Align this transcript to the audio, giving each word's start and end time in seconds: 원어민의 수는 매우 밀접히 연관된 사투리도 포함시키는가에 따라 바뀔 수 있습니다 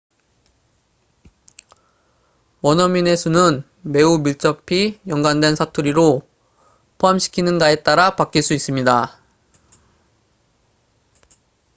원어민의 2.61 3.15
수는 3.17 3.63
매우 3.83 4.17
밀접히 4.17 4.99
연관된 5.07 5.55
사투리도 5.55 6.27
포함시키는가에 6.97 7.83
따라 7.83 8.15
바뀔 8.15 8.41
수 8.41 8.55
있습니다 8.55 9.21